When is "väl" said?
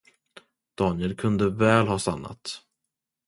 1.49-1.87